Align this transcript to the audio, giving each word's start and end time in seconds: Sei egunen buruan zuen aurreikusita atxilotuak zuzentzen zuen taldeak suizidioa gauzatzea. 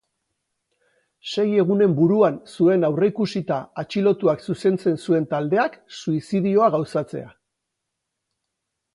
Sei 1.31 1.43
egunen 1.63 1.91
buruan 1.97 2.39
zuen 2.53 2.85
aurreikusita 2.87 3.57
atxilotuak 3.81 4.41
zuzentzen 4.49 4.97
zuen 5.03 5.27
taldeak 5.35 5.75
suizidioa 5.99 6.71
gauzatzea. 6.77 7.29